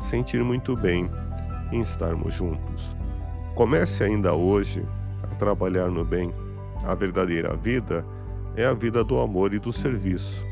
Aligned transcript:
sentir 0.00 0.42
muito 0.42 0.76
bem 0.76 1.10
em 1.72 1.80
estarmos 1.80 2.34
juntos. 2.34 2.96
Comece 3.54 4.04
ainda 4.04 4.34
hoje 4.34 4.86
a 5.22 5.34
trabalhar 5.36 5.90
no 5.90 6.04
bem. 6.04 6.32
A 6.84 6.94
verdadeira 6.94 7.56
vida 7.56 8.04
é 8.54 8.64
a 8.64 8.74
vida 8.74 9.02
do 9.02 9.18
amor 9.18 9.52
e 9.52 9.58
do 9.58 9.72
serviço. 9.72 10.44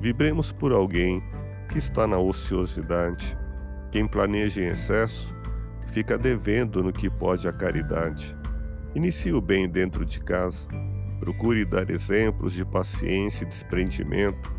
Vibremos 0.00 0.52
por 0.52 0.72
alguém 0.72 1.22
que 1.68 1.78
está 1.78 2.06
na 2.06 2.18
ociosidade. 2.18 3.36
Quem 3.90 4.06
planeja 4.06 4.60
em 4.60 4.66
excesso 4.66 5.34
fica 5.92 6.16
devendo 6.16 6.82
no 6.82 6.92
que 6.92 7.08
pode 7.08 7.46
a 7.48 7.52
caridade. 7.52 8.36
Inicie 8.94 9.32
o 9.32 9.40
bem 9.40 9.68
dentro 9.68 10.04
de 10.04 10.20
casa. 10.20 10.66
Procure 11.20 11.64
dar 11.64 11.90
exemplos 11.90 12.52
de 12.52 12.64
paciência 12.64 13.44
e 13.44 13.48
desprendimento, 13.48 14.52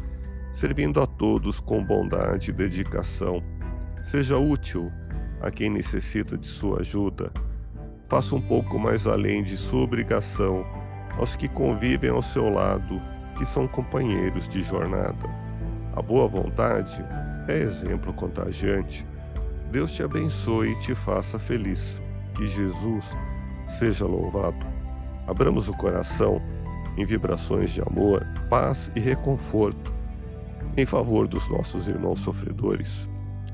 servindo 0.54 1.02
a 1.02 1.08
todos 1.08 1.60
com 1.60 1.84
bondade 1.84 2.52
e 2.52 2.54
dedicação. 2.54 3.44
Seja 4.04 4.38
útil 4.38 4.92
a 5.42 5.50
quem 5.50 5.70
necessita 5.70 6.38
de 6.38 6.48
sua 6.48 6.82
ajuda 6.82 7.32
faça 8.12 8.36
um 8.36 8.42
pouco 8.42 8.78
mais 8.78 9.08
além 9.08 9.42
de 9.42 9.56
sua 9.56 9.84
obrigação 9.84 10.66
aos 11.18 11.34
que 11.34 11.48
convivem 11.48 12.10
ao 12.10 12.22
seu 12.22 12.50
lado, 12.50 13.02
que 13.38 13.46
são 13.46 13.70
companheiros 13.70 14.50
de 14.50 14.62
jornada. 14.64 15.30
A 15.96 16.02
boa 16.02 16.28
vontade 16.28 17.02
é 17.48 17.60
exemplo 17.60 18.12
contagiante. 18.12 19.08
Deus 19.72 19.94
te 19.94 20.04
abençoe 20.04 20.74
e 20.74 20.80
te 20.80 20.94
faça 20.94 21.40
feliz. 21.40 22.02
Que 22.36 22.46
Jesus 22.46 23.16
seja 23.66 24.06
louvado. 24.06 24.66
Abramos 25.26 25.70
o 25.70 25.74
coração 25.74 26.42
em 26.98 27.06
vibrações 27.06 27.72
de 27.72 27.82
amor, 27.82 28.28
paz 28.50 28.92
e 28.94 29.00
reconforto 29.00 29.94
em 30.76 30.86
favor 30.86 31.30
dos 31.30 31.48
nossos 31.48 31.88
irmãos 31.88 32.20
sofredores, 32.20 33.08